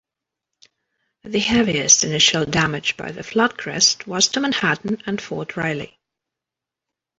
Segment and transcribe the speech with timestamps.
[1.25, 5.99] The heaviest initial damage by the flood crest was to Manhattan and Fort Riley.